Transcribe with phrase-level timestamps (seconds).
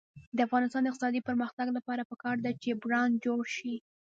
[0.35, 3.75] د افغانستان د اقتصادي پرمختګ لپاره پکار ده چې برانډ جوړ شي.